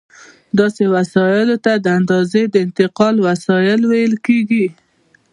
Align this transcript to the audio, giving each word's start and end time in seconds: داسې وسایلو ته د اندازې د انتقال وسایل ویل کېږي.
داسې 0.59 0.83
وسایلو 0.95 1.55
ته 1.65 1.73
د 1.83 1.85
اندازې 1.99 2.41
د 2.47 2.55
انتقال 2.65 3.15
وسایل 3.27 3.81
ویل 3.91 4.15
کېږي. 4.25 4.65